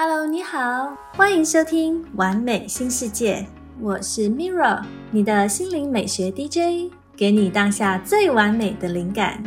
[0.00, 3.38] Hello，你好，欢迎收听《完美新世界》，
[3.80, 9.42] 我是 Mirra，你的心灵美学 DJ，给你当下最完美的灵感。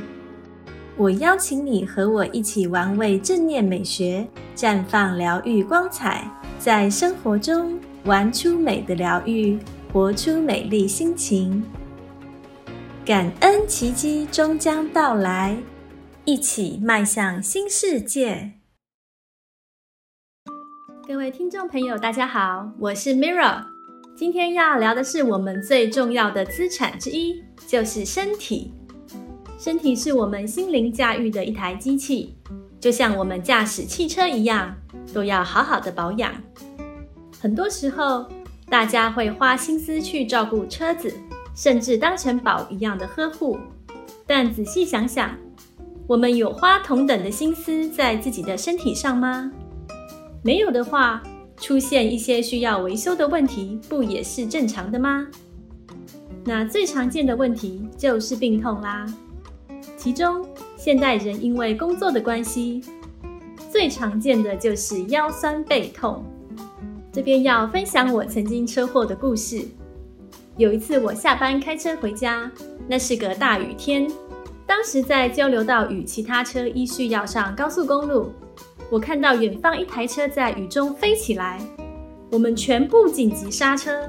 [0.97, 6.29] 我邀请你和我一起玩味正念美学，绽放疗愈光彩，
[6.59, 9.57] 在生活中玩出美的疗愈，
[9.93, 11.63] 活出美丽心情。
[13.05, 15.55] 感恩奇迹终将到来，
[16.25, 18.51] 一起迈向新世界。
[21.11, 23.65] 各位听众朋友，大家好，我是 Mira。
[24.15, 28.73] 今天要聊的是我们最重要的资产之一，就是身体。
[29.59, 32.37] 身体是我们心灵驾驭的一台机器，
[32.79, 34.73] 就像我们驾驶汽车一样，
[35.13, 36.33] 都要好好的保养。
[37.41, 38.25] 很多时候，
[38.69, 41.13] 大家会花心思去照顾车子，
[41.53, 43.59] 甚至当成宝一样的呵护。
[44.25, 45.35] 但仔细想想，
[46.07, 49.51] 我们有花同等的心思在自己的身体上吗？
[50.43, 51.21] 没有的话，
[51.57, 55.27] 出现一些需要维修的问题，不也是正常的吗？
[56.43, 59.05] 那最常见的问题就是病痛啦。
[59.95, 60.43] 其中，
[60.75, 62.81] 现代人因为工作的关系，
[63.71, 66.25] 最常见的就是腰酸背痛。
[67.13, 69.63] 这边要分享我曾经车祸的故事。
[70.57, 72.51] 有一次，我下班开车回家，
[72.87, 74.09] 那是个大雨天，
[74.65, 78.31] 当时在交流道与其他车依序要上高速公路。
[78.91, 81.57] 我看到远方一台车在雨中飞起来，
[82.29, 84.05] 我们全部紧急刹车。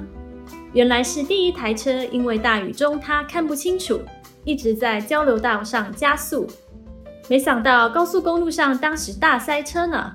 [0.73, 4.01] 原来是第一台车因为大雨中它看不清楚，
[4.43, 6.49] 一直在交流道上加速。
[7.29, 10.13] 没想到高速公路上当时大塞车呢，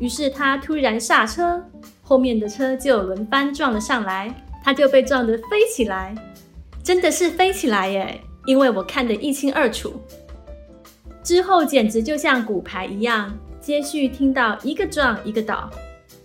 [0.00, 1.62] 于是他突然刹车，
[2.02, 6.12] 后面的车就轮番撞了上来，他就被撞得飞起来，
[6.82, 8.20] 真的是飞起来耶！
[8.46, 9.92] 因为我看得一清二楚。
[11.22, 13.32] 之后简直就像骨牌一样。
[13.68, 15.68] 接续听到一个撞一个倒，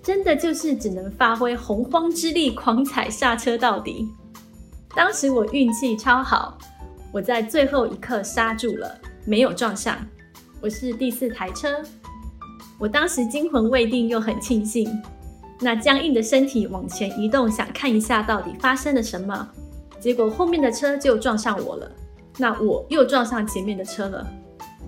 [0.02, 4.08] 真的就是只能发挥洪荒之力，狂踩刹车到底。
[4.95, 6.58] 当时我运气超好，
[7.12, 9.97] 我在最后一刻刹住了，没有撞上。
[10.62, 11.84] 我是第四台车，
[12.79, 14.90] 我当时惊魂未定又很庆幸，
[15.59, 19.50] 那僵硬的身体往前移动，想看一下到底发生了什么。
[20.00, 21.91] 结果后面的车就撞上我了，
[22.38, 24.25] 那我又撞上前面的车了。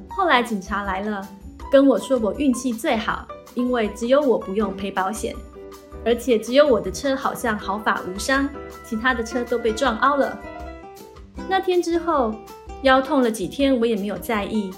[0.08, 1.28] 后来警察来了。
[1.72, 5.36] 跟我说我运气最好，因为只有我不用赔保险，
[6.06, 8.48] 而且只有我的车好像毫发无伤，
[8.84, 10.40] 其他的车都被撞凹了。
[11.50, 12.34] 那天之后
[12.84, 14.72] 腰痛了几天，我也没有在意，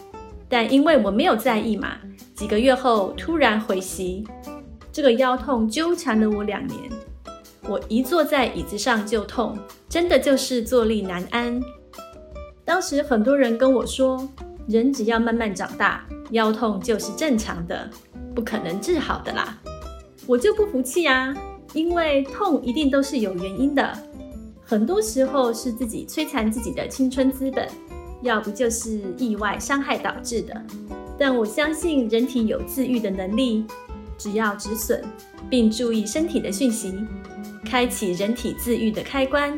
[0.50, 1.98] 但因为我没有在意嘛，
[2.34, 4.28] 几个月后突然回袭，
[4.92, 6.80] 这个腰痛纠缠了我两年，
[7.68, 11.62] 我一坐在椅子上就痛，真的就是坐立难安。
[12.66, 14.28] 当时很多人跟我说，
[14.68, 16.06] 人只要慢慢长大。
[16.31, 17.89] 腰痛就是正常的，
[18.35, 19.57] 不可能治好的啦。
[20.25, 21.33] 我就不服气啊，
[21.73, 23.97] 因为痛一定都是有原因的，
[24.65, 27.67] 很多时候是自己摧残自己的青春资本，
[28.21, 30.61] 要不就是意外伤害导致的。
[31.17, 33.65] 但我相信人体有自愈的能力，
[34.17, 35.03] 只要止损，
[35.49, 36.94] 并注意身体的讯息，
[37.65, 39.57] 开启人体自愈的开关，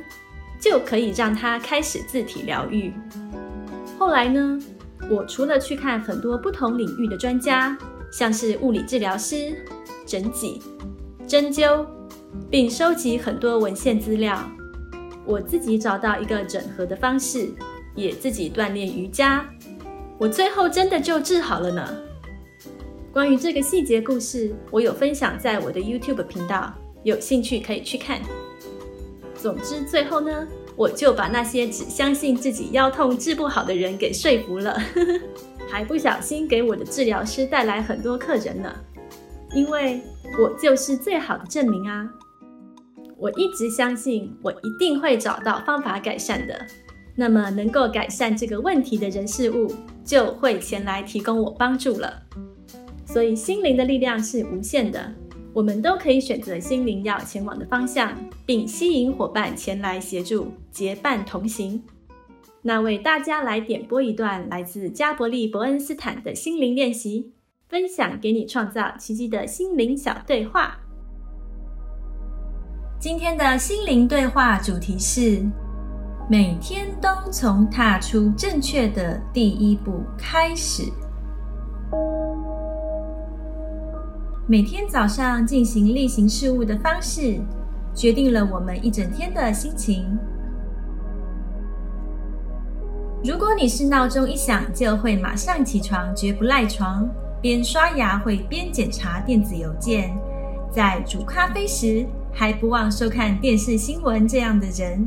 [0.59, 2.93] 就可以让它开始自体疗愈。
[3.97, 4.59] 后来呢？
[5.07, 7.77] 我除了去看很多不同领域的专家，
[8.11, 9.55] 像是物理治疗师、
[10.05, 10.61] 整脊、
[11.27, 11.85] 针灸，
[12.49, 14.49] 并收集很多文献资料，
[15.25, 17.49] 我自己找到一个整合的方式，
[17.95, 19.47] 也自己锻炼瑜伽，
[20.17, 21.87] 我最后真的就治好了呢。
[23.11, 26.73] 关于这个细节故事，我有分享在我的 YouTube 频道，
[27.03, 28.19] 有兴趣可以去看。
[29.35, 30.47] 总之，最后呢。
[30.79, 34.79] 我就把那些只相信自己腰痛治不好的人给说服了，
[35.69, 38.73] 还不小心给我的治疗师带来很多客人呢。
[39.53, 39.99] 因为
[40.39, 42.09] 我就是最好的证明啊！
[43.17, 46.57] 我一直相信我一定会找到方法改善的。
[47.13, 49.69] 那么能够改善这个问题的人事物，
[50.05, 52.23] 就会前来提供我帮助了。
[53.05, 55.13] 所以心灵的力量是无限的。
[55.51, 58.15] 我们都可以选择心灵要前往的方向，
[58.45, 61.83] 并吸引伙伴前来协助，结伴同行。
[62.61, 67.31] 那为大家来点播一段来自加伯利·伯恩斯坦的心灵练习，
[67.67, 70.77] 分享给你创造奇迹的心灵小对话。
[72.99, 75.41] 今天的心灵对话主题是：
[76.29, 80.83] 每天都从踏出正确的第一步开始。
[84.45, 87.39] 每天早上进行例行事务的方式，
[87.95, 90.19] 决定了我们一整天的心情。
[93.21, 97.05] 如果你是闹钟一响就会马上起床，绝不赖床，
[97.41, 100.17] 边刷牙会边检查电子邮件，
[100.71, 105.05] 在煮咖啡时还不忘收看电视新闻这样的人，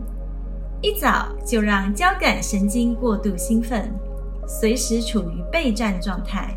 [0.82, 3.91] 一早就让交感神经过度兴奋，
[4.47, 6.55] 随时处于备战状态。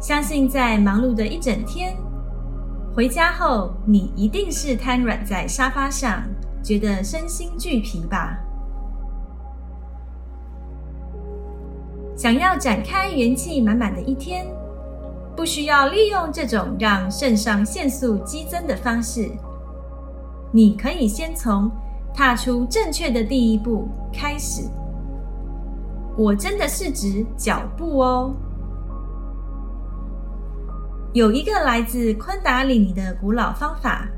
[0.00, 1.96] 相信在忙碌的一整天，
[2.94, 6.22] 回家后你一定是瘫软在沙发上，
[6.62, 8.38] 觉得身心俱疲吧？
[12.16, 14.46] 想要展开元气满满的一天，
[15.36, 19.30] 不需要利用这种让肾上腺素激增的方式，
[20.50, 21.70] 你可以先从
[22.14, 24.62] 踏出正确的第一步开始。
[26.16, 28.34] 我真的是指脚步哦。
[31.12, 34.08] 有一个来自昆达里尼的古老方法，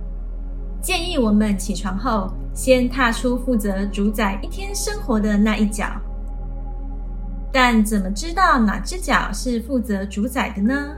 [0.81, 5.91] 建议我们起床后先踏出负责主宰一天生活的那一脚。
[7.53, 10.95] 但怎么知道哪只脚是负责主宰的呢？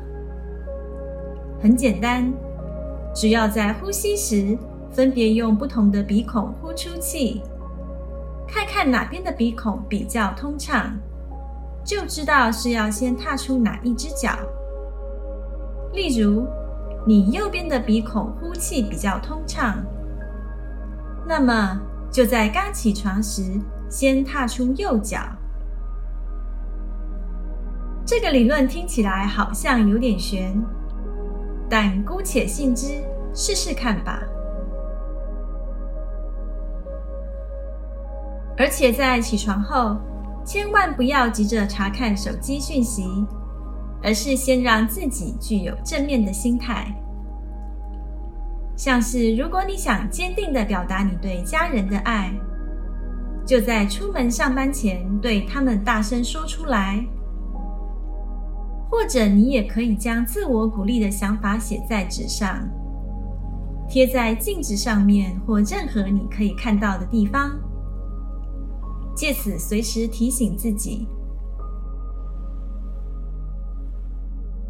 [1.62, 2.32] 很简单，
[3.14, 4.58] 只要在呼吸时
[4.90, 7.42] 分别用不同的鼻孔呼出气，
[8.48, 10.96] 看看哪边的鼻孔比较通畅，
[11.84, 14.36] 就知道是要先踏出哪一只脚。
[15.92, 16.46] 例如，
[17.06, 19.76] 你右边的鼻孔呼气比较通畅，
[21.28, 21.80] 那么
[22.10, 23.42] 就在刚起床时
[23.88, 25.20] 先踏出右脚。
[28.10, 30.60] 这个理论听起来好像有点悬，
[31.68, 32.88] 但姑且信之，
[33.32, 34.20] 试试看吧。
[38.58, 39.96] 而且在起床后，
[40.44, 43.04] 千万不要急着查看手机讯息。
[44.02, 46.92] 而是先让自己具有正面的心态，
[48.74, 52.32] 像是如果你想坚定的表达你对家人的爱，
[53.46, 57.04] 就在出门上班前对他们大声说出来；
[58.90, 62.68] 或者你也可以将自我鼓励的想法写在纸上，
[63.88, 67.58] 贴在镜子上面或任何你可以看到的地方，
[69.14, 71.06] 借此随时提醒自己。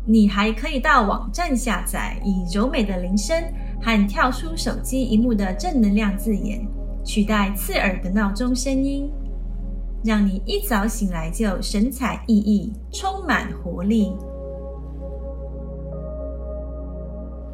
[0.06, 3.36] 你还可以到网站下载以柔美的铃声
[3.80, 6.66] 和跳出手机荧幕的正能量字眼
[7.04, 9.10] 取代刺耳的闹钟声音，
[10.02, 14.12] 让你一早醒来就神采奕奕、充满活力。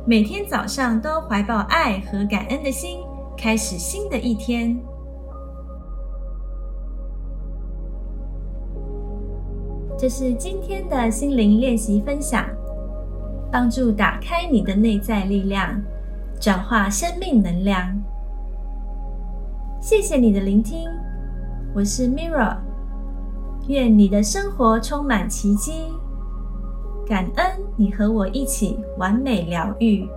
[0.07, 3.01] 每天早上都怀抱爱和感恩的心，
[3.37, 4.79] 开始新的一天。
[9.99, 12.47] 这是今天的心灵练习分享，
[13.51, 15.83] 帮助打开你的内在力量，
[16.39, 18.01] 转化生命能量。
[19.81, 20.89] 谢谢你的聆听，
[21.77, 22.57] 我是 Mirra，
[23.69, 25.73] 愿你的生活充满奇迹，
[27.07, 27.47] 感恩
[27.77, 30.09] 你和我一起完美疗愈。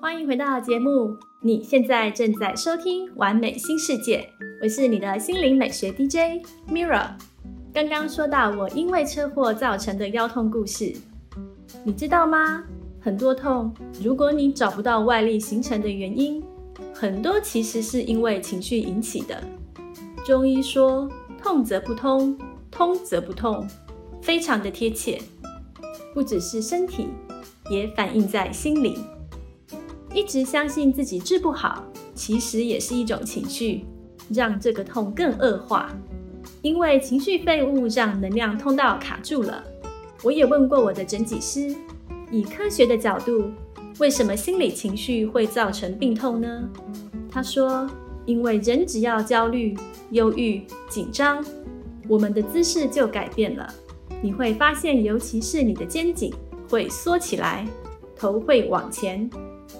[0.00, 4.18] 欢迎回到节目，你现在正在收听《完美新世界》，
[4.62, 7.33] 我是你的心灵美学 DJ Mirra。
[7.74, 10.94] 刚刚说到我因为车祸造成的腰痛故事，
[11.82, 12.62] 你知道吗？
[13.00, 16.40] 很多痛，如果你找不到外力形成的原因，
[16.94, 19.42] 很多其实是因为情绪引起的。
[20.24, 21.10] 中医说
[21.42, 22.38] “痛则不通，
[22.70, 23.66] 通则不痛”，
[24.22, 25.20] 非常的贴切，
[26.14, 27.08] 不只是身体，
[27.68, 29.00] 也反映在心里。
[30.14, 31.82] 一直相信自己治不好，
[32.14, 33.84] 其实也是一种情绪，
[34.28, 35.92] 让这个痛更恶化。
[36.64, 39.62] 因为情绪废物让能量通道卡住了。
[40.22, 41.76] 我也问过我的整脊师，
[42.30, 43.50] 以科学的角度，
[43.98, 46.66] 为什么心理情绪会造成病痛呢？
[47.30, 47.86] 他说，
[48.24, 49.76] 因为人只要焦虑、
[50.12, 51.44] 忧郁、紧张，
[52.08, 53.68] 我们的姿势就改变了。
[54.22, 56.32] 你会发现，尤其是你的肩颈
[56.70, 57.68] 会缩起来，
[58.16, 59.28] 头会往前。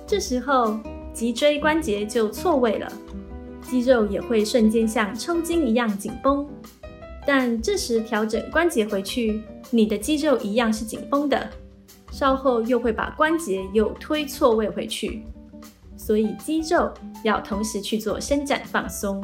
[0.07, 0.79] 这时候
[1.15, 2.93] 脊椎关节就错位了，
[3.63, 6.47] 肌肉也会瞬间像抽筋一样紧绷。
[7.27, 11.49] 但这时调整关节回去，你的肌肉一样是紧绷的，
[12.11, 15.25] 稍后又会把关节又推错位回去。
[15.97, 19.23] 所以肌肉要同时去做伸展放松。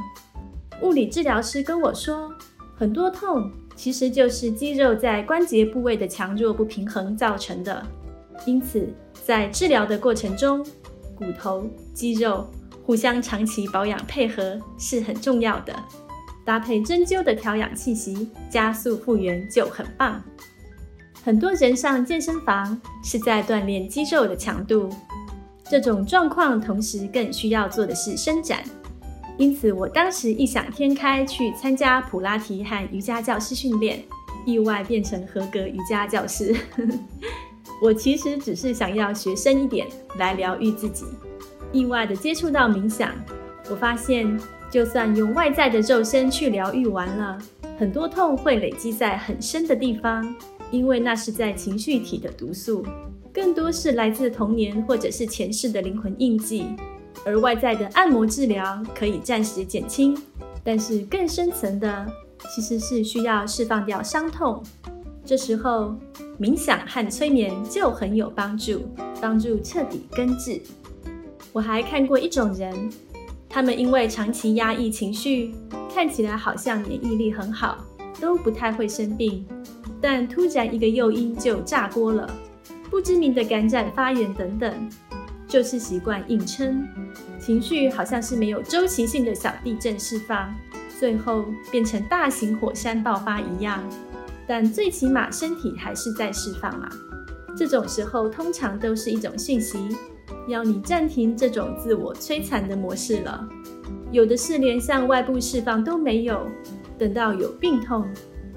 [0.83, 2.33] 物理治疗师跟我说，
[2.77, 7.87] 很多痛其实就是肌肉在关节部位的强弱不平衡造成的，
[8.47, 8.89] 因此。
[9.23, 10.65] 在治疗的过程中，
[11.15, 12.49] 骨头、肌肉
[12.83, 15.77] 互相长期保养配合是很重要的。
[16.51, 20.21] 搭配针灸的调养气息，加速复原就很棒。
[21.23, 24.91] 很多人上健身房是在锻炼肌肉的强度，
[25.71, 28.65] 这种状况同时更需要做的是伸展。
[29.39, 34.03] 因此，我当时异想天开去参加普拉提和瑜伽教师训练，
[34.45, 36.53] 意外变成合格瑜伽教师。
[37.81, 39.87] 我其实只是想要学深一点
[40.19, 41.05] 来疗愈自己，
[41.71, 43.15] 意外的接触到冥想，
[43.71, 47.39] 我发现就算用外在的肉身去疗愈完了，
[47.79, 50.35] 很多痛会累积在很深的地方，
[50.73, 52.85] 因为那是在情绪体的毒素，
[53.33, 56.67] 更多是来自童年或者是前世的灵魂印记。
[57.25, 60.17] 而外在的按摩治疗可以暂时减轻，
[60.65, 62.07] 但是更深层的
[62.55, 64.63] 其实是需要释放掉伤痛。
[65.25, 65.95] 这时候
[66.41, 68.83] 冥想和催眠就很有帮助，
[69.21, 70.61] 帮助彻底根治。
[71.53, 72.73] 我还看过一种人，
[73.51, 75.53] 他们因为长期压抑情绪，
[75.93, 77.85] 看起来好像免疫力很好，
[78.21, 79.45] 都不太会生病，
[80.01, 82.33] 但突然一个诱因就炸锅了，
[82.89, 84.89] 不知名的感染、发炎等等。
[85.49, 86.87] 就是习惯硬撑，
[87.41, 90.55] 情绪好像是没有周期性的小地震释放，
[90.97, 93.83] 最后变成大型火山爆发一样。
[94.47, 96.89] 但最起码身体还是在释放嘛。
[97.57, 99.77] 这种时候通常都是一种讯息，
[100.49, 103.49] 要你暂停这种自我摧残的模式了。
[104.11, 106.47] 有的是连向外部释放都没有，
[106.99, 108.07] 等到有病痛，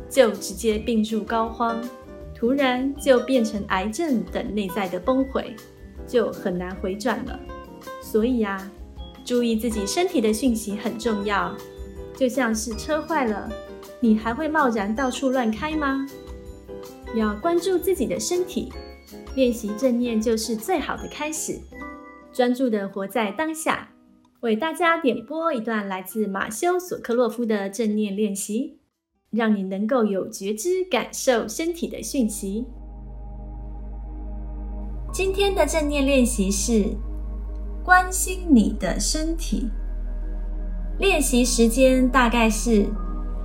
[0.10, 1.78] 就直接病入膏肓，
[2.36, 5.56] 突然就变成癌症等内在的崩毁。
[6.06, 7.40] 就很难回转了，
[8.02, 8.70] 所以呀，
[9.24, 11.56] 注意自己身体的讯息很重要。
[12.18, 13.50] 就像是车坏了，
[14.02, 16.06] 你还会贸然到处乱开吗？
[17.16, 18.74] 要关注自己的身体，
[19.36, 21.60] 练习正念就是最好的开始。
[22.32, 23.90] 专注的活在当下，
[24.42, 28.80] 为大家点播一段来自马修·索克洛夫的正念练习，
[29.30, 32.66] 让你能够有觉知感受身体的讯息。
[35.12, 36.96] 今天的正念练习是
[37.84, 39.70] 关心你的身体。
[40.98, 42.88] 练习时间大概是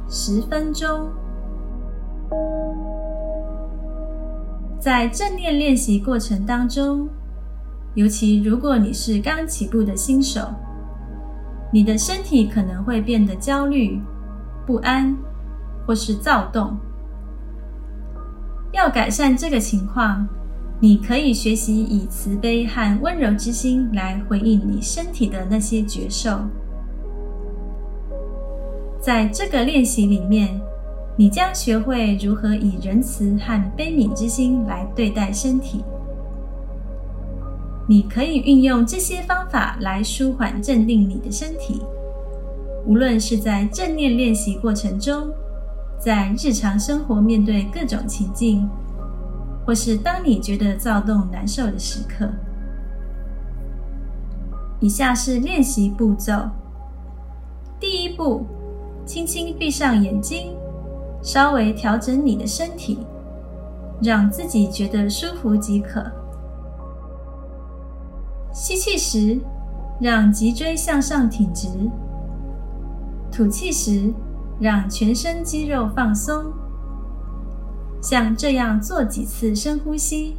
[0.08, 1.10] 十分钟。
[4.80, 7.08] 在正念练习过程当中，
[7.94, 10.48] 尤其如果你是刚起步的新手，
[11.72, 14.00] 你的身体可能会变得焦虑、
[14.66, 15.16] 不安
[15.86, 16.76] 或是躁动。
[18.72, 20.26] 要改善这个情况。
[20.80, 26.38] 你可以学习以慈悲和温柔之心来回应你身体的那些觉受。
[29.00, 30.60] 在这个练习里面，
[31.18, 35.82] 你将学会如何以仁慈和悲悯之心来对待身体。
[37.88, 41.82] 你可以运用这些方法来舒缓、镇定你的身体。
[42.86, 45.28] 无论是在正念练习过程中，
[45.98, 48.68] 在日常生活面对各种情境。
[49.66, 52.30] 或是当你觉得躁动难受的时刻，
[54.78, 56.32] 以下是练习步骤。
[57.80, 58.46] 第一步，
[59.04, 60.54] 轻轻闭上眼睛，
[61.22, 62.98] 稍微调整你的身体，
[64.02, 66.04] 让自己觉得舒服即可。
[68.52, 69.40] 吸气时，
[70.00, 71.68] 让脊椎向上挺直；
[73.30, 74.12] 吐气时，
[74.58, 76.52] 让全身肌肉放松。
[78.00, 80.36] 像这样做几次深呼吸，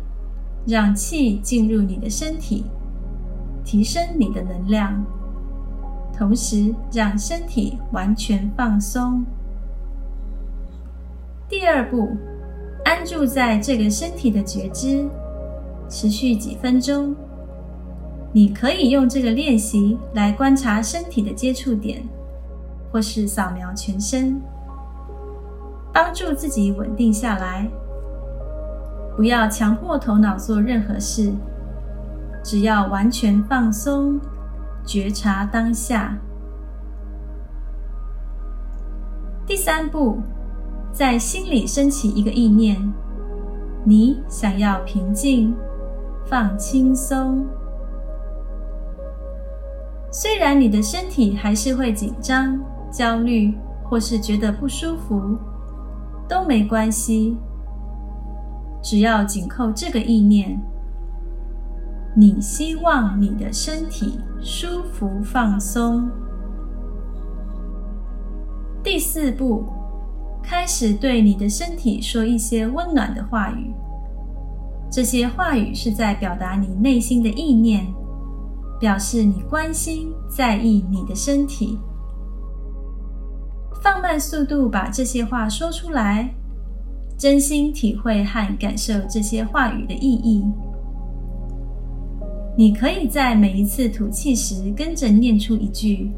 [0.66, 2.66] 让气进入你的身体，
[3.64, 5.06] 提升你的能量，
[6.18, 9.26] 同时让身体完全放松。
[11.50, 12.16] 第二步，
[12.86, 15.10] 安住在这个身体的觉知，
[15.90, 17.16] 持续几分钟。
[18.32, 22.08] 你可以用这个练习来观察身体的接触点，
[22.92, 24.40] 或是扫描全身。
[25.92, 27.68] 帮助自己稳定下来，
[29.18, 31.34] 不要强迫头脑做任何事，
[32.44, 34.20] 只要完全放松，
[34.86, 36.16] 觉察当下。
[39.48, 40.20] 第三步，
[40.92, 42.94] 在心里升起一个意念：
[43.84, 45.56] 你想要平静、
[46.26, 47.46] 放轻松。
[50.12, 52.60] 虽然你的身体还是会紧张、
[52.92, 53.54] 焦虑，
[53.84, 55.38] 或是觉得不舒服。
[56.28, 57.36] 都没关系，
[58.84, 60.62] 只要紧扣这个意念，
[62.16, 66.08] 你希望你的身体舒服放松。
[68.84, 69.66] 第四步，
[70.50, 73.72] 开始对你的身体说一些温暖的话语，
[74.92, 77.86] 这些话语是在表达你内心的意念，
[78.80, 81.78] 表示你关心、在意你的身体。
[83.84, 86.34] 放慢速度，把这些话说出来，
[87.16, 90.44] 真心体会和感受这些话语的意义。
[92.58, 96.10] 你可以在每一次吐气时跟着念出一句，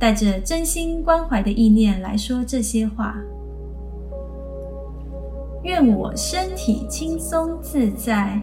[0.00, 3.14] 带着真心关怀的意念来说这些话。
[5.68, 8.40] 愿我身体轻松自在，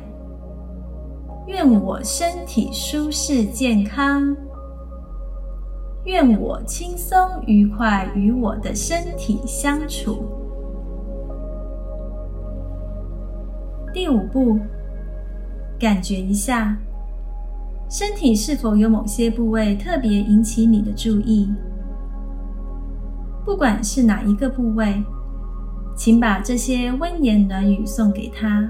[1.47, 4.37] 愿我身体舒适健康，
[6.03, 7.17] 愿我轻松
[7.47, 10.23] 愉快与我的身体相处。
[13.91, 14.59] 第五步，
[15.79, 16.77] 感觉一下
[17.89, 21.51] 身体是否有某些部位特别引起你的注意，
[23.43, 25.03] 不管是哪一个部位。
[25.95, 28.69] 请把这些温言暖语送给他。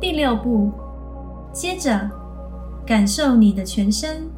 [0.00, 0.72] 第六步，
[1.52, 2.10] 接着
[2.86, 4.30] 感受你的全身，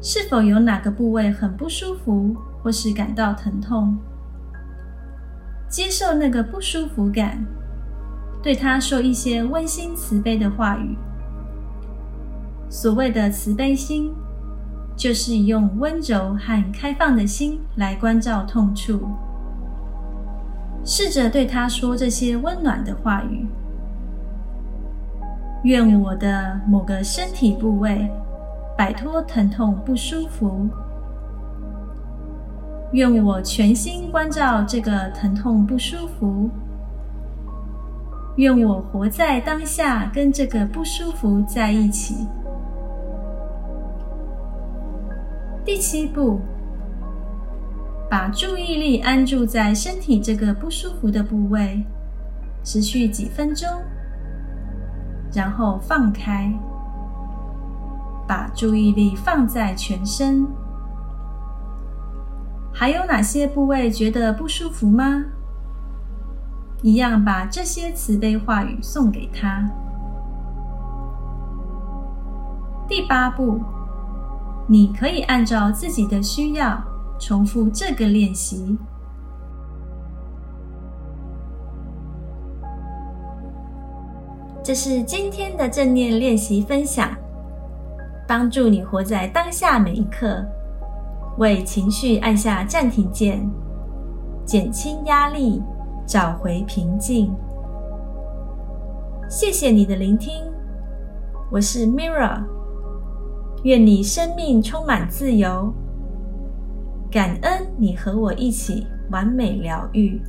[0.00, 3.96] 是否有哪个部位很不舒服，或是感到疼痛？
[5.68, 7.46] 接受那个不舒服感，
[8.42, 10.96] 对他说一些温馨慈悲的话语。
[12.68, 14.12] 所谓的慈悲心。
[14.96, 19.08] 就是用温柔和开放的心来关照痛处，
[20.84, 23.46] 试着对他说这些温暖的话语。
[25.64, 28.08] 愿我的某个身体部位
[28.76, 30.68] 摆脱疼痛不舒服。
[32.92, 36.50] 愿我全心关照这个疼痛不舒服。
[38.36, 42.26] 愿我活在当下，跟这个不舒服在一起。
[45.64, 46.40] 第七步，
[48.10, 51.86] 把注意力安住在身体这个不舒服的部位，
[52.64, 53.68] 持续几分钟，
[55.32, 56.52] 然后放开，
[58.26, 60.44] 把注意力放在全身。
[62.74, 65.24] 还有哪些部位觉得不舒服吗？
[66.82, 69.70] 一样把这些慈悲话语送给他。
[72.88, 73.60] 第八步。
[74.72, 76.82] 你可以按照自己的需要
[77.18, 78.74] 重复这个练习。
[84.64, 87.10] 这是今天的正念练习分享，
[88.26, 90.42] 帮助你活在当下每一刻，
[91.36, 93.46] 为情绪按下暂停键，
[94.46, 95.62] 减轻压力，
[96.06, 97.30] 找回平静。
[99.28, 100.32] 谢谢你的聆听，
[101.50, 102.61] 我是 Mira。
[103.64, 105.72] 愿你生命充满自由，
[107.12, 110.20] 感恩你和我一起完美疗愈。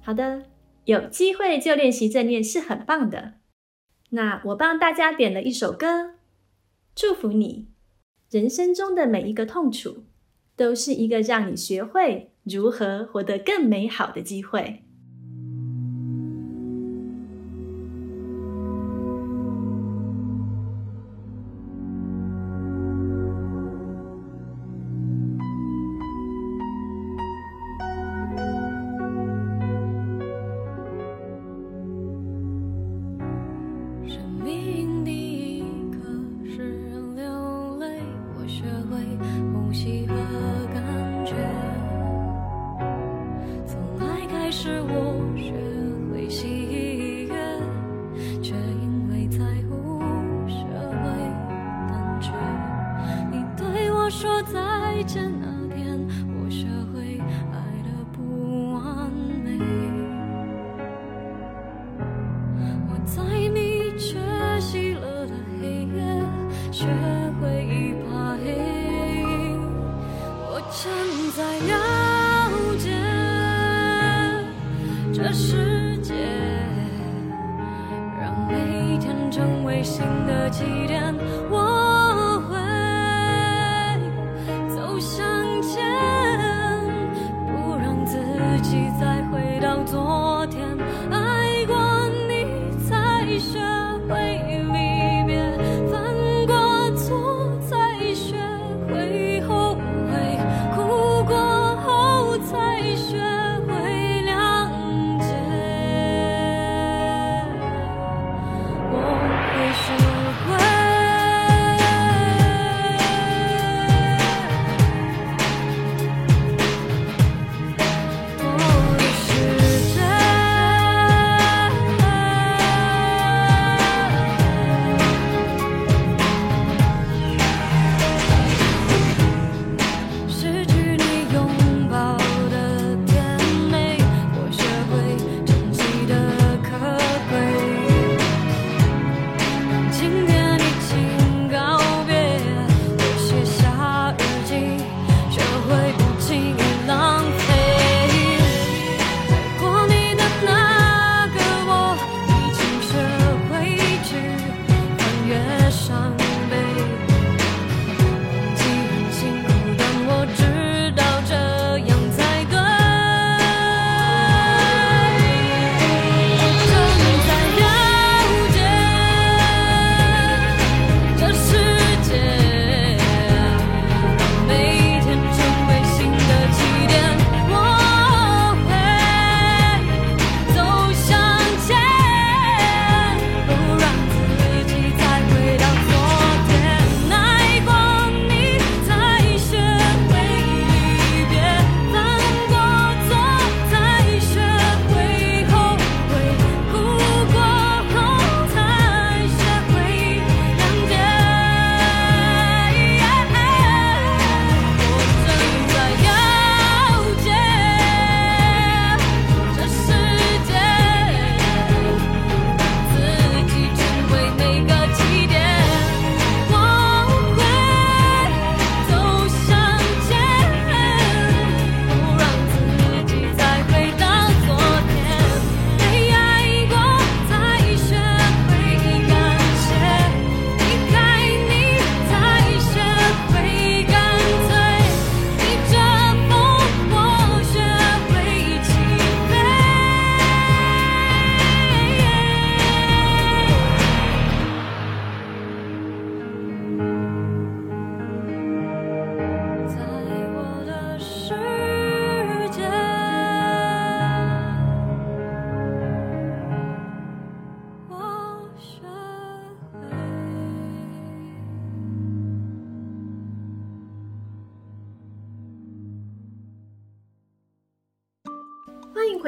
[0.00, 0.44] 好的，
[0.84, 3.34] 有机会就练习正念是很棒的。
[4.10, 6.14] 那我帮大家点了一首歌，
[6.94, 7.66] 祝福你。
[8.30, 10.04] 人生中的每一个痛楚，
[10.54, 14.84] 都是一个让你学会如何活得更美好的机会。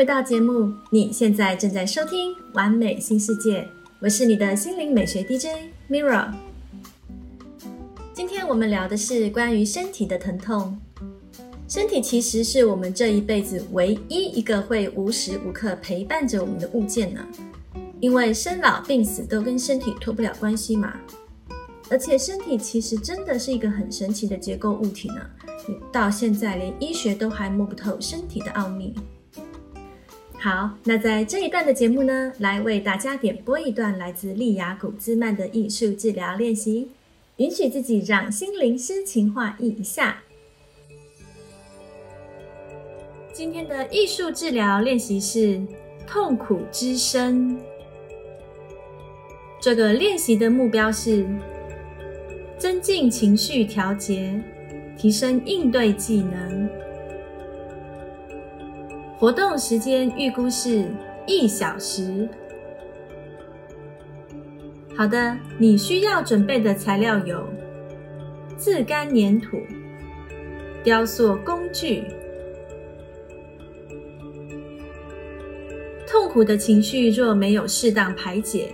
[0.03, 3.63] 回到节目，你现在正在收听《完美新世界》，
[4.01, 6.33] 我是你的心灵美学 DJ Mirra。
[8.13, 10.77] 今天我们聊的是关于身体的疼痛。
[11.69, 17.25] 身体其实是我们这一辈子唯一一个会无时无刻陪伴着我们的物件呢，
[18.01, 20.97] 因为生老病死都跟身体脱不了关系嘛。
[21.89, 25.21] 而且身体其实真的是一个很神奇的结构物体呢，
[25.93, 28.97] 到现在连医学都还摸不透身体的奥秘。
[30.43, 36.91] 好，那在这一段的节目呢，来为大家点播一段来自利雅古兹曼的艺术治疗练习，
[37.37, 40.21] 允许自己让心灵诗情画意一下。
[43.33, 45.63] 今天的艺术治疗练习是
[46.09, 47.57] 痛苦之声。
[49.61, 51.25] 这个练习的目标是
[52.59, 54.43] 增进情绪调节，
[54.99, 56.69] 提升应对技能。
[59.23, 60.85] 活动时间预估是
[61.29, 62.29] 一小时。
[64.97, 67.47] 好的，你需要准备的材料有
[68.57, 69.59] 自干粘土、
[70.83, 72.03] 雕塑工具。
[76.05, 78.73] 痛苦的情绪若没有适当排解，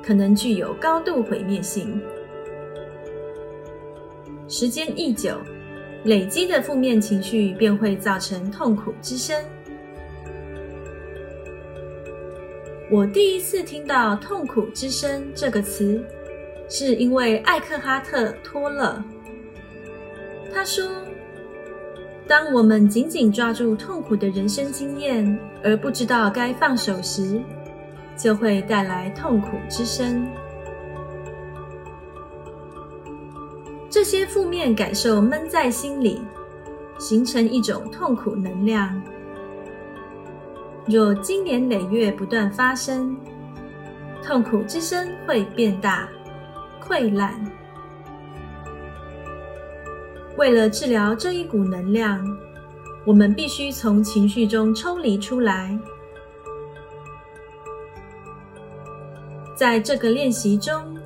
[0.00, 2.00] 可能具有高度毁灭性。
[4.46, 5.38] 时间一久，
[6.04, 9.36] 累积的负面情绪便会造成痛苦之声。
[12.90, 16.02] 我第一次听到“痛苦之声”这个词，
[16.70, 19.02] 是因为艾克哈特·托勒。
[20.52, 20.84] 他说。
[22.26, 27.40] 当我们紧紧抓住痛苦的人生经验，而不知道该放手时，
[28.18, 30.26] 就会带来痛苦之声。
[33.88, 36.20] 这些负面感受闷在心里，
[36.98, 39.02] 形成一种痛苦能量。
[40.88, 43.14] 若经年累月不断发生，
[44.24, 46.08] 痛苦之声会变大、
[46.82, 47.38] 溃烂。
[50.38, 52.24] 为了治疗这一股能量，
[53.04, 55.78] 我们必须从情绪中抽离出来。
[59.54, 60.96] 在这个练习中，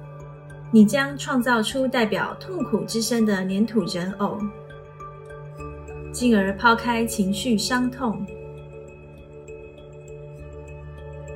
[0.71, 4.38] 你将创造出代表痛苦之声的粘土人偶，
[6.12, 8.25] 进而抛开情绪伤痛。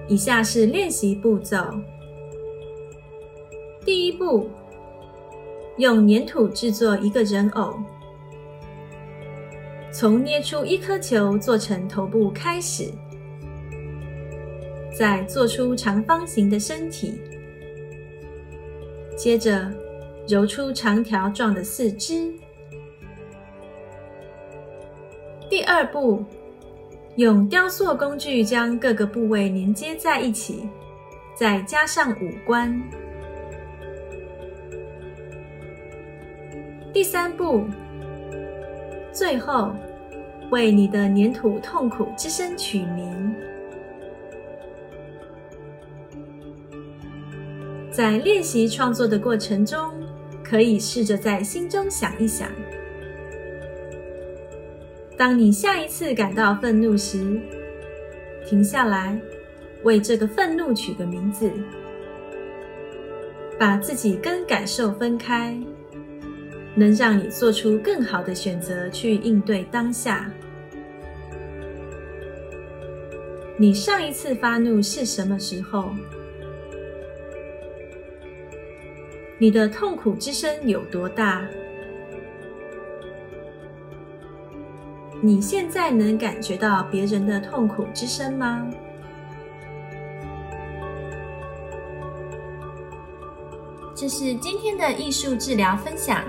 [0.09, 1.57] 以下是练习步骤：
[3.85, 4.49] 第一步。
[5.79, 7.75] 用粘土制作一个人偶，
[9.93, 12.91] 从捏出一颗球做成头部开始，
[14.99, 17.21] 再做出长方形的身体，
[19.19, 19.71] 接着
[20.27, 22.33] 揉出长条状的四肢。
[25.51, 26.25] 第二步，
[27.17, 30.69] 用雕塑工具将各个部位连接在一起，
[31.35, 32.79] 再加上五官。
[36.93, 37.65] 第三步，
[39.13, 39.75] 最后
[40.51, 43.35] 为你的粘土痛苦之声取名。
[47.91, 49.91] 在练习创作的过程中，
[50.45, 52.51] 可以试着在心中想一想：
[55.17, 57.41] 当你下一次感到愤怒时，
[58.47, 59.19] 停下来，
[59.83, 61.51] 为这个愤怒取个名字，
[63.59, 65.59] 把自己跟感受分开。
[66.79, 70.31] 能让你做出更好的选择去应对当下。
[73.57, 75.95] 你上一次发怒是什么时候？
[79.39, 81.49] 你的痛苦之声有多大？
[85.27, 88.65] 你现在能感觉到别人的痛苦之声吗？
[93.93, 96.23] 这是今天的艺术治疗分享。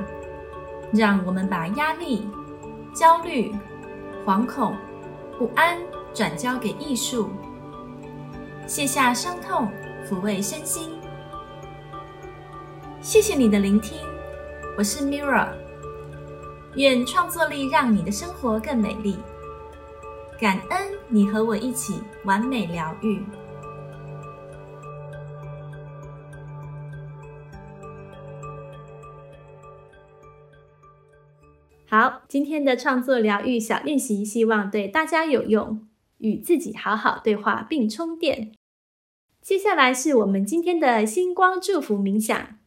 [0.92, 2.28] 让我们把压力、
[2.92, 3.54] 焦虑、
[4.26, 4.76] 惶恐、
[5.38, 5.78] 不安
[6.12, 7.30] 转交给艺术，
[8.66, 9.70] 卸下伤痛，
[10.10, 10.90] 抚慰身心。
[13.00, 14.00] 谢谢你的聆听，
[14.76, 15.67] 我是 Mirra。
[16.78, 19.18] 愿创作力让你的生活更美丽。
[20.40, 23.20] 感恩你和我一起完美疗愈。
[31.90, 35.88] 好，今天的创作疗愈小练习，希望对大家有用。
[36.20, 38.52] 与自己好好对话并充电。
[39.40, 42.58] 接下来是我们今天的星光祝福冥想，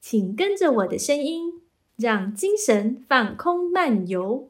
[0.00, 1.59] 请跟着我的声音，
[2.00, 4.48] 让精神放空漫游。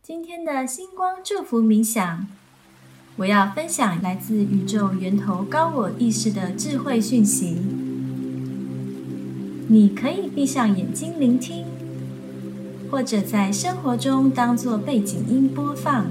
[0.00, 2.28] 今天的星光祝福冥想，
[3.16, 7.56] 我要分享来自宇宙源头高我意识的智慧讯息。
[9.66, 11.64] 你可以闭上眼睛聆听，
[12.88, 16.06] 或者在生活中当做背景音播放，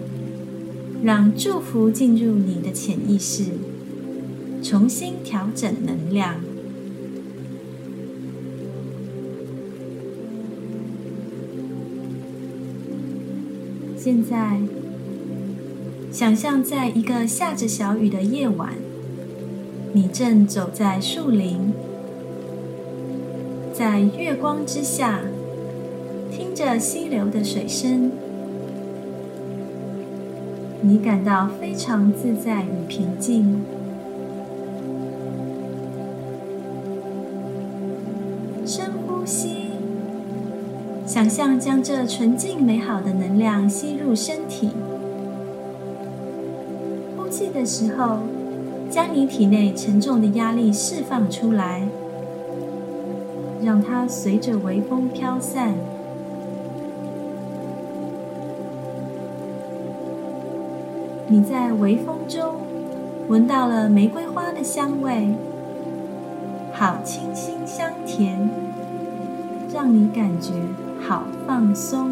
[1.01, 3.53] 让祝福进入你的潜意识，
[4.61, 6.41] 重新调整能量。
[14.05, 14.59] 现在，
[16.11, 18.73] 想象在一个下着小雨的夜晚，
[19.93, 21.73] 你正走在树林，
[23.73, 25.21] 在月光之下，
[26.31, 28.11] 听着溪流的水声，
[30.83, 33.59] 你感到非常自在与平静。
[38.67, 39.54] 深呼吸。
[41.15, 44.71] 想象将这纯净美好的能量吸入身体，
[47.15, 48.17] 呼气的时候，
[48.89, 51.87] 将你体内沉重的压力释放出来，
[53.63, 55.73] 让它随着微风飘散。
[61.29, 62.55] 你在微风中
[63.29, 65.33] 闻到了玫瑰花的香味，
[66.73, 68.49] 好清新香甜，
[69.73, 70.51] 让你感觉。
[71.55, 72.11] 放松。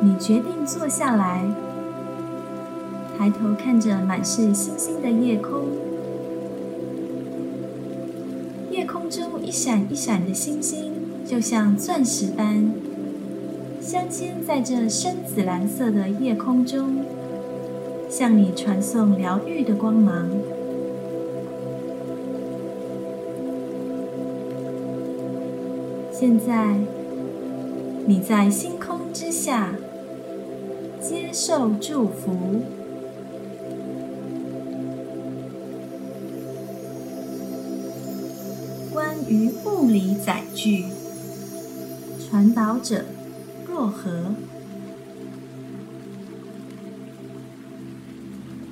[0.00, 1.44] 你决定坐下来，
[3.16, 5.68] 抬头看着满是星星的夜空。
[8.72, 12.74] 夜空中一闪一闪的星星，就像钻石般
[13.80, 17.04] 镶嵌在这深紫蓝色的夜空中，
[18.10, 20.28] 向你传送疗愈的光芒。
[26.24, 26.78] 现在，
[28.06, 29.74] 你在星空之下
[31.00, 32.62] 接受祝福。
[38.92, 40.84] 关于物理载具，
[42.20, 43.04] 传导者
[43.68, 44.32] 若何？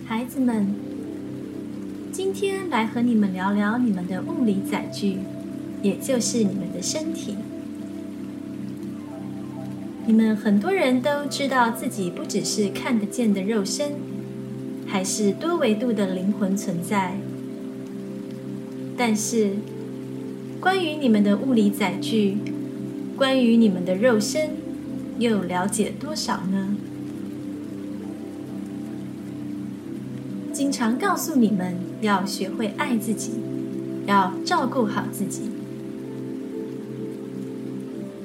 [0.06, 0.72] 孩子们，
[2.12, 5.18] 今天来和你们聊聊你们的物理载具。
[5.83, 7.37] 也就是你们的身体。
[10.07, 13.93] 你们很多人都知道自己不只是看得见的肉身，
[14.87, 17.14] 还是多维度的灵魂存在。
[18.97, 19.53] 但是，
[20.61, 22.38] 关于你们的物理载具，
[23.16, 24.51] 关于你们的肉身，
[25.19, 26.77] 又了解多少呢？
[30.53, 33.31] 经常告诉你们要学会爱自己，
[34.07, 35.43] 要照顾好自己。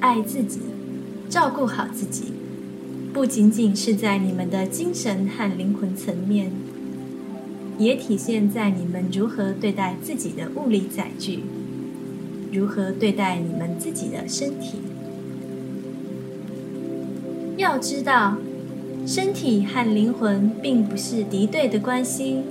[0.06, 0.60] 爱自己，
[1.28, 2.26] 照顾好自己，
[3.12, 6.52] 不仅仅是在你们的精神和灵魂层面，
[7.76, 11.40] 也体现在你们如何对待自己的物理载具，
[12.52, 14.78] 如何对待你们自己的身体。
[17.56, 18.36] 要知道，
[19.04, 22.42] 身体和灵魂并不是敌对的关系，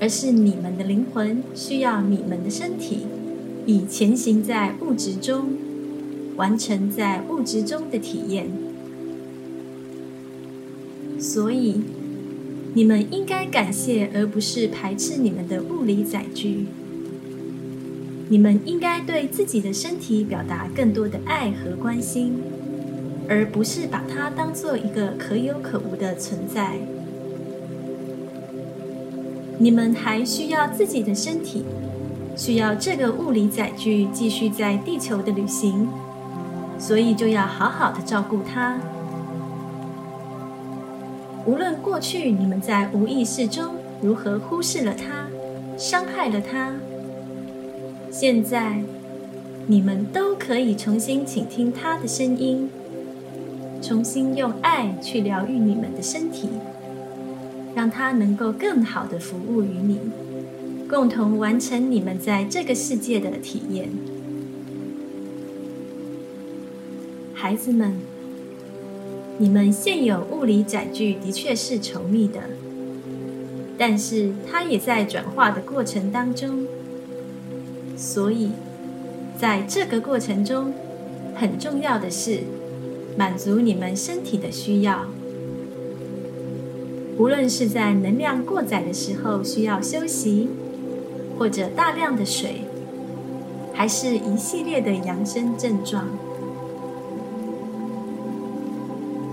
[0.00, 3.06] 而是你们的灵魂需要你们的身体，
[3.66, 5.46] 以前行在物质中。
[6.36, 8.46] 完成在物质中的体验，
[11.18, 11.82] 所以
[12.74, 16.66] 你们应该感谢而不是排斥你们的物理载具。
[18.28, 22.32] 你们应该对自己的身体表达更多的爱和关心，
[23.28, 26.78] 而不是把它当做一个可有可无的存在。
[29.58, 31.62] 你们还需要自己的身体，
[32.34, 35.86] 需要这个物理载具继续在地球的旅行。
[36.82, 38.76] 所以就要好好的照顾他。
[41.46, 45.28] 无论过去你们在无意识中如何忽视了他、
[45.78, 46.72] 伤害了他，
[48.10, 48.82] 现在
[49.68, 52.68] 你们都可以重新倾听他的声音，
[53.80, 56.48] 重新用爱去疗愈你们的身体，
[57.76, 60.00] 让他能够更好的服务于你，
[60.90, 63.88] 共同完成你们在这个世界的体验。
[67.42, 67.96] 孩子们，
[69.36, 72.38] 你们现有物理载具的确是稠密的，
[73.76, 76.64] 但是它也在转化的过程当中。
[77.96, 78.52] 所以，
[79.36, 80.72] 在这个过程中，
[81.34, 82.42] 很重要的是
[83.18, 85.06] 满足你们身体的需要。
[87.18, 90.48] 无论是在能量过载的时候需要休息，
[91.36, 92.60] 或者大量的水，
[93.72, 96.06] 还是一系列的养生症状。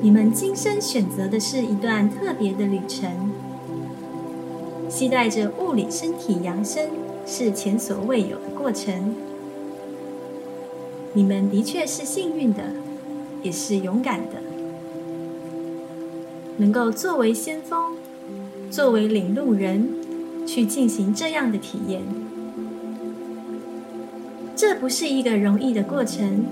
[0.02, 3.12] 你们今生选择的是一段特别的旅程，
[4.90, 6.88] 期待着物理身体扬升
[7.26, 9.14] 是前所未有的过程。
[11.12, 12.64] 你们的确是幸运的，
[13.44, 14.42] 也是勇敢的，
[16.56, 17.98] 能够作为先锋，
[18.72, 19.90] 作为领路人，
[20.48, 22.02] 去进行这样的体验。
[24.56, 26.46] 这不是一个容易的过程。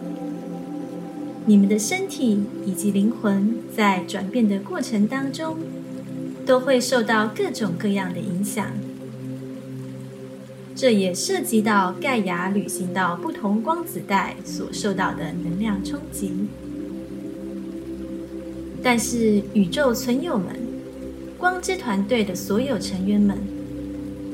[1.48, 5.56] 你们的身体以及灵魂在转变的过程当中，
[6.46, 8.68] 都会受到各种各样的影响。
[10.76, 16.34] 这也涉及到盖亚旅行到不同光子带所受到的能量冲击。
[18.84, 20.48] 但是，宇宙存友们、
[21.38, 23.38] 光之团队的所有成员们，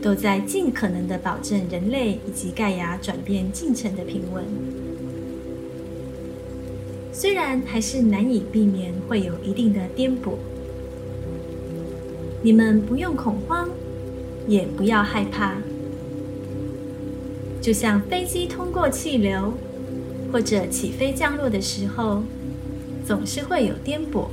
[0.02, 4.44] 都在尽可能的保证人类以及盖亚转变进程的平稳。
[7.14, 10.34] 虽然还是难以避免会有一定的颠簸，
[12.42, 13.70] 你们不用恐慌，
[14.48, 15.54] 也不要害怕。
[17.62, 19.54] 就像飞机通过气流，
[20.32, 22.24] 或者起飞降落的时候，
[23.06, 24.28] 总是会有颠簸。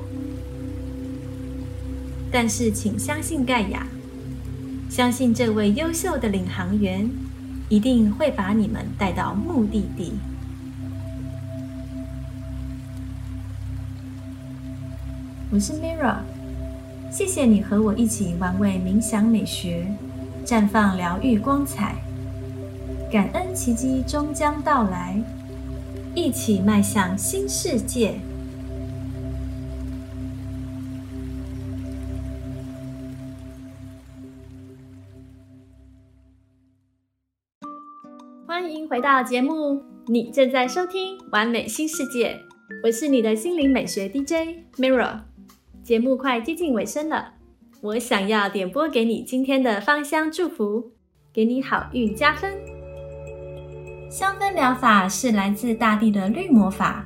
[2.33, 3.87] 但是，请相信盖亚，
[4.89, 7.11] 相信这位优秀的领航员，
[7.69, 10.15] 一定会把你们带到目的地。
[15.53, 16.19] 我是 Mirra，
[17.11, 19.85] 谢谢你和我一起玩味冥想美学，
[20.47, 21.97] 绽放疗愈光彩，
[23.11, 25.21] 感恩奇迹终将到来，
[26.15, 28.15] 一起迈向新世界。
[38.47, 42.35] 欢迎回到节目，你正在收听《完美新世界》，
[42.85, 45.30] 我是你的心灵美学 DJ Mira。
[45.91, 47.33] 节目快接近尾声了，
[47.81, 50.93] 我想要点播给你今天的芳香祝福，
[51.33, 52.53] 给你好运加分。
[54.09, 57.05] 香氛疗法是来自大地的绿魔法，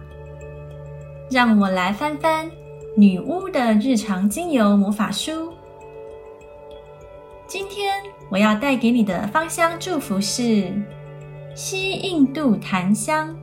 [1.31, 2.51] 让我来翻翻
[2.95, 5.51] 女巫的日常精油魔法书。
[7.47, 10.71] 今天我要带给你的芳香祝福是
[11.55, 13.35] 西印度檀香，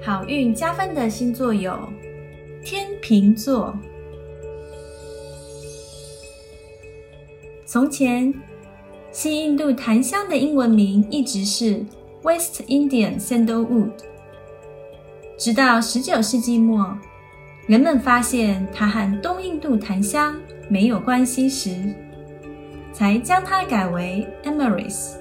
[0.00, 1.76] 好运加分的星座有。
[2.68, 3.72] 天平座。
[7.64, 8.34] 从前，
[9.12, 11.84] 西印度檀香的英文名一直是
[12.22, 13.92] West Indian Sandalwood。
[15.38, 16.98] 直到十九世纪末，
[17.68, 20.36] 人们发现它和东印度檀香
[20.68, 21.94] 没有关系时，
[22.92, 25.12] 才将它改为 Amyris。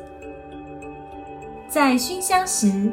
[1.69, 2.91] 在熏香时。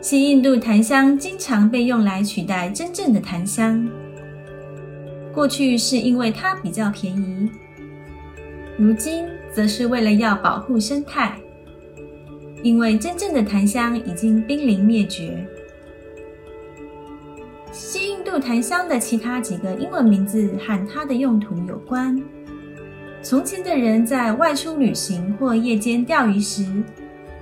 [0.00, 3.86] 西印度檀香经常被用来取代真正的檀香。
[5.32, 7.50] 过去是因为它比较便宜，
[8.78, 11.38] 如今则是为了要保护生态，
[12.62, 15.46] 因为真正的檀香已经濒临灭绝。
[17.70, 22.20] 西印度檀香的其他几个英文名字和它的用途有关。
[23.22, 26.64] 从前的人在外出旅行或夜间钓鱼时。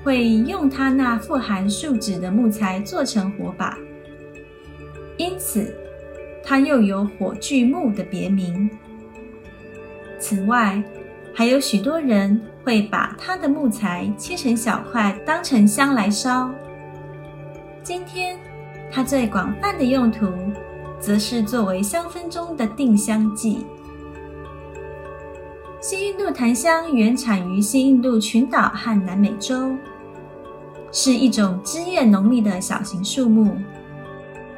[0.03, 3.77] 会用它那富含树脂的木材做成火把，
[5.17, 5.75] 因此
[6.43, 8.71] 它又有火炬木的别名。
[10.19, 10.83] 此外，
[11.35, 16.51] 还有许多人会把它的木材切成小块当成香来烧。
[17.83, 18.39] 今天，
[18.91, 20.27] 它最广泛的用途
[20.99, 23.65] 则是作为香氛中的定香剂。
[25.81, 29.77] 新印度檀香原产于西印度群岛和南美洲。
[30.91, 33.57] 是一种枝叶浓密的小型树木，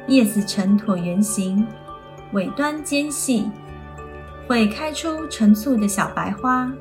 [0.07, 1.67] 叶子呈椭圆形，
[2.31, 3.51] 尾端尖细，
[4.47, 6.71] 会开出纯簇的小白花，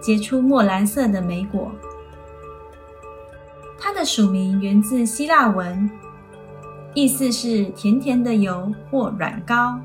[0.00, 1.72] 结出墨蓝色的莓果。
[3.78, 5.90] 它的属名源自希腊文，
[6.94, 9.80] 意思是甜甜的油或软膏。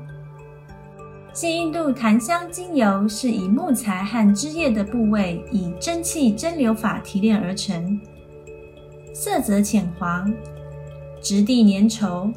[1.34, 7.98] 西印度檀香精油是以木材和枝叶的部位以蒸汽蒸馏法提炼而成。
[9.14, 10.30] 色泽浅黄，
[11.22, 12.30] 质地粘稠，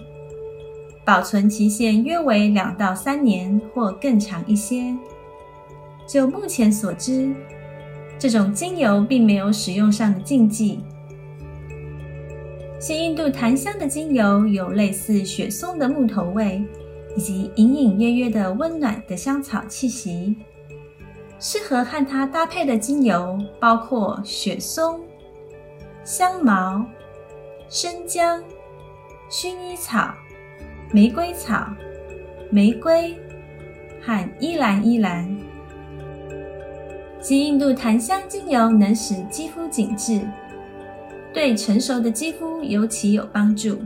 [1.04, 4.96] 保存期限约为两到三年或更长一些。
[6.08, 7.34] 就目前所知，
[8.18, 10.80] 这种精油并没有使用上的禁忌。
[12.80, 16.64] 新印度檀香的精油有类似雪松的木头味，
[17.16, 20.36] 以及隐隐约约的温暖的香草气息。
[21.40, 25.00] 适合和它搭配的精油包括雪松。
[26.04, 26.86] 香茅、
[27.68, 28.44] 生姜、
[29.30, 30.14] 薰衣草、
[30.92, 31.68] 玫瑰草、
[32.52, 33.18] 玫瑰
[34.02, 35.36] 和依兰依兰。
[37.20, 40.22] 及印度檀香精油能使肌肤紧致，
[41.34, 43.80] 对成熟的肌肤尤其有帮助，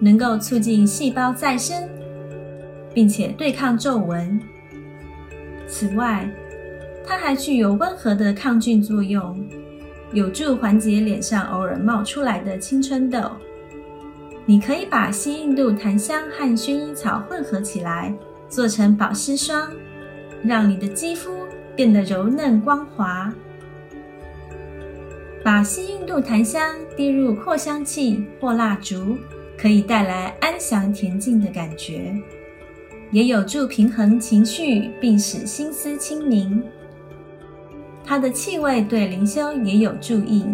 [0.00, 1.88] 能够促进细胞再生，
[2.96, 4.40] 并且对抗皱纹。
[5.66, 6.26] 此外，
[7.06, 9.38] 它还具有温和的抗菌作用，
[10.14, 13.20] 有助缓解脸上偶尔冒出来的青春痘。
[14.46, 18.14] 你可以把西印度檀香和薰衣草混合起来，
[18.48, 19.70] 做成保湿霜，
[20.42, 21.30] 让你的肌肤。
[21.76, 23.30] 变得柔嫩光滑。
[25.44, 29.18] 把西印度檀香滴入扩香器或蜡烛，
[29.58, 32.16] 可以带来安详恬静的感觉，
[33.10, 36.62] 也有助平衡情绪，并使心思清明。
[38.04, 40.44] 它的气味对灵修也有助益。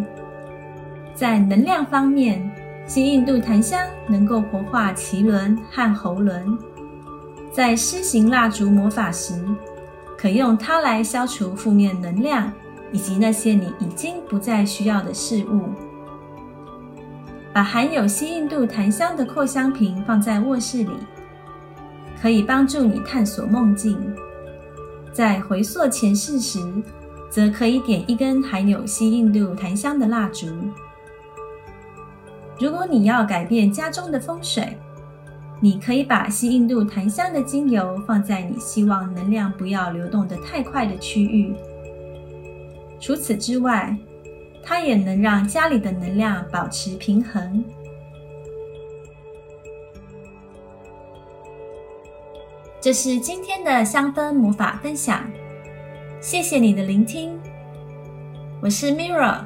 [1.14, 2.50] 在能量方面，
[2.86, 6.59] 西印度檀香能够活化脐轮和喉轮。
[7.50, 9.34] 在施行蜡烛魔法时。
[10.14, 12.53] 可用它来消除负面能量，
[12.92, 15.62] 以及那些你已经不再需要的事物。
[17.53, 20.90] 把含有西印度檀香的扩香瓶放在卧室里，
[22.23, 23.99] 可以帮助你探索梦境。
[25.12, 26.61] 在回溯前世时，
[27.29, 30.47] 则可以点一根含有西印度檀香的蜡烛。
[32.61, 34.79] 如果你要改变家中的风水，
[35.59, 41.53] 你可以把西印度檀香的精油放在你希望能量不要流动的太快的区域。
[43.01, 43.97] 除此之外，
[44.62, 47.64] 它也能让家里的能量保持平衡。
[52.83, 55.30] 这是今天的香氛魔法分享，
[56.20, 57.39] 谢谢你的聆听。
[58.61, 59.45] 我是 Mirra，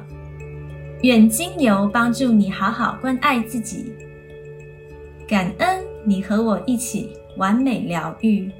[1.03, 3.93] 愿精油帮助你好好关爱自己，
[5.27, 5.85] 感恩。
[6.03, 8.51] 你和我一起完美疗愈。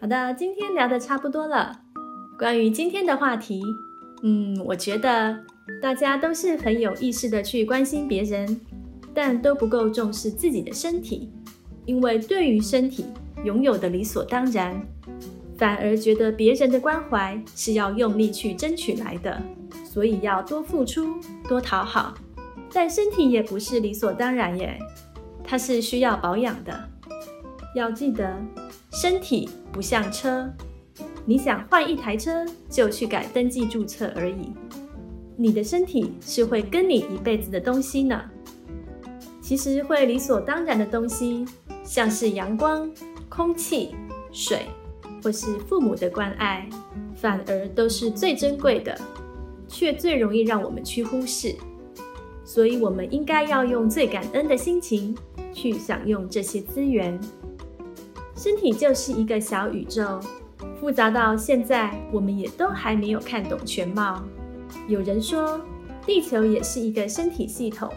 [0.00, 1.82] 好的，今天聊的差不多了。
[2.38, 3.62] 关于今天的话题，
[4.22, 5.44] 嗯，我觉得
[5.80, 8.60] 大家都是很有意识的去关心别人，
[9.14, 11.30] 但都不够重视自己的身体，
[11.86, 13.06] 因为对于身体
[13.44, 14.80] 拥有的理所当然。
[15.56, 19.42] 反而觉得别人的关怀是要用力去争取来的，
[19.84, 21.16] 所以要多付出、
[21.48, 22.14] 多讨好。
[22.72, 24.78] 但身体也不是理所当然耶，
[25.42, 26.88] 它是需要保养的。
[27.74, 28.36] 要记得，
[28.92, 30.48] 身体不像车，
[31.24, 34.52] 你想换一台车就去改登记注册而已。
[35.38, 38.20] 你的身体是会跟你一辈子的东西呢。
[39.40, 41.46] 其实会理所当然的东西，
[41.82, 42.92] 像是阳光、
[43.30, 43.94] 空气、
[44.30, 44.66] 水。
[45.20, 46.64] 或是父母的关爱，
[47.16, 48.96] 反而都是最珍贵的，
[49.66, 51.56] 却最容易让我们去忽视。
[52.44, 55.18] 所以，我们应该要用最感恩的心情
[55.52, 57.18] 去享用这些资源。
[58.36, 60.20] 身体就是一个小宇宙，
[60.80, 64.22] 复杂到现在我们也都还没有看懂全貌。
[64.86, 65.60] 有人说，
[66.06, 67.90] 地球也是一个身体系统，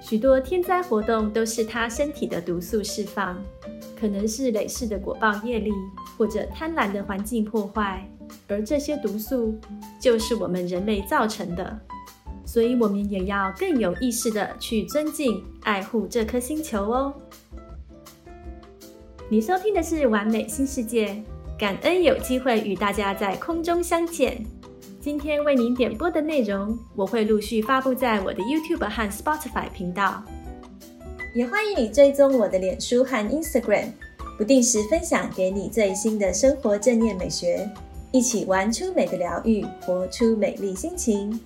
[0.00, 3.36] 许多天灾活动都是它身体的毒素释放。
[4.00, 5.72] 可能是累世的果报业力，
[6.16, 8.08] 或者贪婪的环境破坏，
[8.46, 9.58] 而这些毒素
[10.00, 11.80] 就是我们人类造成的。
[12.46, 17.12] 所以，我们也要更有意识的去尊敬、爱护这颗星球哦。
[19.28, 21.08] 你收听的是《完美新世界》，
[21.58, 24.46] 感恩有机会与大家在空中相见。
[25.00, 30.24] 今天为您点播的内容，我会陆续发布在我的 YouTube 和 Spotify 频道。
[31.32, 33.92] 也欢迎你追踪我的脸书和 Instagram，
[34.36, 37.70] 不定时分享给你最新的生活正念美学，
[38.10, 41.40] 一起玩出美的疗愈，活出美丽心情。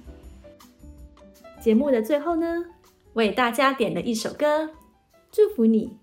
[1.61, 2.65] 节目的最后呢，
[3.13, 4.71] 为大家点了一首歌，
[5.31, 5.99] 祝福你，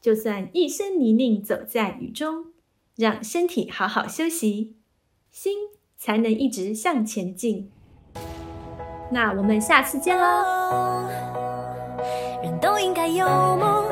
[0.00, 2.46] 就算一身泥泞走在雨中，
[2.96, 4.76] 让身体好好休息，
[5.30, 5.54] 心
[5.98, 7.70] 才能一直向前进。
[9.10, 11.04] 那我们下次见喽。
[12.40, 13.84] 人都应该有梦，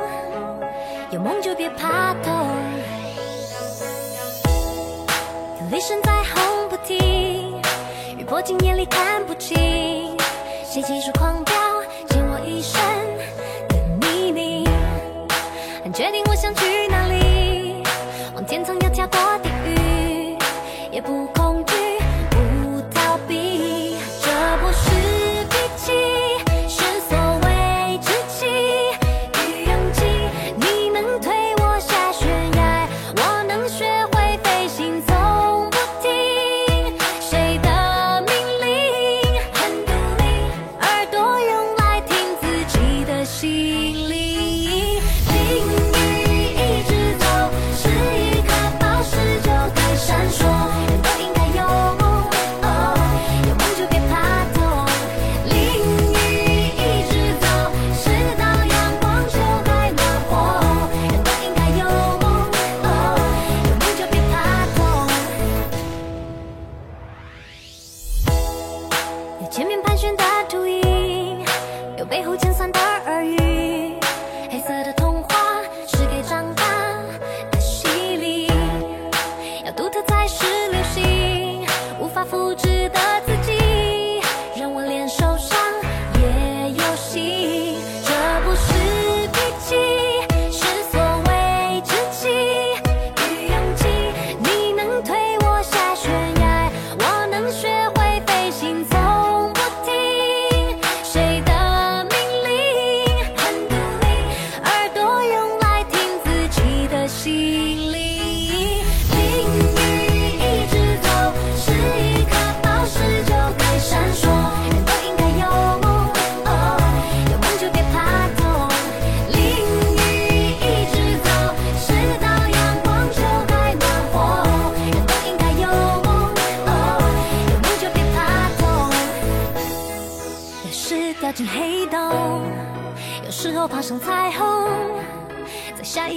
[1.10, 2.32] 有梦就别怕痛。
[5.60, 7.60] 有雷声在轰不停，
[8.16, 10.16] 雨泼进眼里看不清。
[10.62, 11.54] 谁急速狂飙，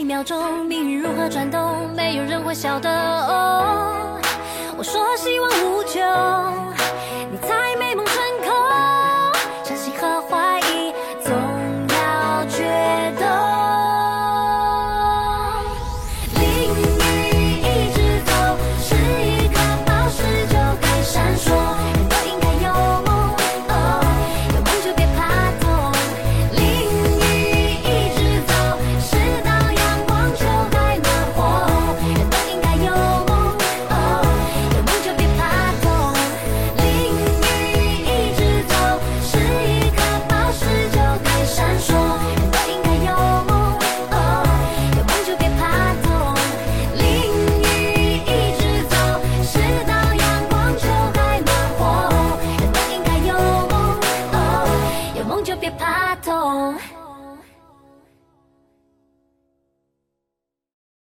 [0.10, 2.90] 秒钟，命运如何转动，没有人会晓得。
[4.76, 6.69] 我说，希望无穷。